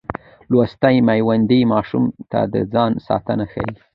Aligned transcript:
لوستې 0.51 0.97
میندې 1.07 1.59
ماشوم 1.71 2.03
ته 2.31 2.39
د 2.53 2.55
ځان 2.73 2.91
ساتنه 3.07 3.45
ښيي. 3.51 3.71